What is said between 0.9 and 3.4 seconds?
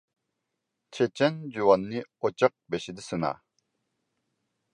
چېچەن جۇۋاننى ئوچاق بېشىدا سىنا.